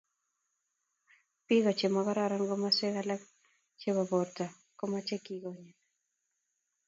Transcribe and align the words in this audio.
biko 1.45 1.71
che 1.79 1.87
makororon 1.95 2.47
komoswek 2.49 2.95
alak 3.01 3.21
che 3.79 3.89
bo 3.95 4.03
borto 4.11 4.45
ko 4.77 4.83
meche 4.91 5.17
kikonyit 5.25 5.77